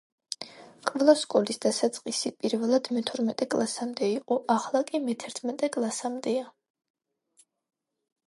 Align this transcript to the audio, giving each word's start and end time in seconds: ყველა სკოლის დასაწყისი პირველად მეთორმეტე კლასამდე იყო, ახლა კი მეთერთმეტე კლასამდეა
ყველა 0.91 1.13
სკოლის 1.23 1.59
დასაწყისი 1.65 2.31
პირველად 2.45 2.89
მეთორმეტე 2.95 3.47
კლასამდე 3.53 4.09
იყო, 4.13 4.37
ახლა 4.55 4.83
კი 4.89 5.01
მეთერთმეტე 5.09 5.69
კლასამდეა 5.77 6.47